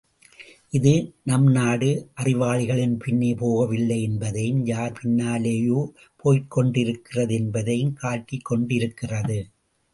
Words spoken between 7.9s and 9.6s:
காட்டிக் கொண்டிருக்கிறது.